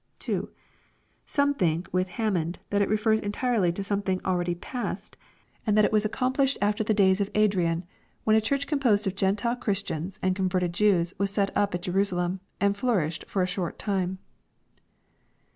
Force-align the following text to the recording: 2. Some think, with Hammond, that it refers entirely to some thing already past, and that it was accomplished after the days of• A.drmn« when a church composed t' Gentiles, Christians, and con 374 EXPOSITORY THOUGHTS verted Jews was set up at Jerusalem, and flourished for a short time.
2. 0.17 0.49
Some 1.27 1.53
think, 1.53 1.87
with 1.91 2.07
Hammond, 2.07 2.57
that 2.71 2.81
it 2.81 2.89
refers 2.89 3.19
entirely 3.19 3.71
to 3.71 3.83
some 3.83 4.01
thing 4.01 4.19
already 4.25 4.55
past, 4.55 5.15
and 5.63 5.77
that 5.77 5.85
it 5.85 5.91
was 5.91 6.03
accomplished 6.05 6.57
after 6.59 6.83
the 6.83 6.91
days 6.91 7.21
of• 7.21 7.31
A.drmn« 7.39 7.83
when 8.23 8.35
a 8.35 8.41
church 8.41 8.65
composed 8.65 9.03
t' 9.05 9.11
Gentiles, 9.11 9.59
Christians, 9.61 10.17
and 10.23 10.35
con 10.35 10.49
374 10.49 10.57
EXPOSITORY 10.57 10.65
THOUGHTS 10.71 11.13
verted 11.13 11.13
Jews 11.13 11.19
was 11.19 11.29
set 11.29 11.55
up 11.55 11.75
at 11.75 11.81
Jerusalem, 11.83 12.39
and 12.59 12.75
flourished 12.75 13.25
for 13.27 13.43
a 13.43 13.53
short 13.53 13.77
time. 13.77 14.17